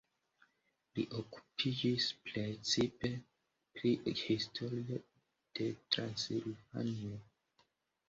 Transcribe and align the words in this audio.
Li 0.99 1.03
okupiĝis 1.19 2.07
precipe 2.31 3.13
pri 3.77 3.93
historio 4.25 5.01
de 5.63 5.73
Transilvanio. 5.95 7.25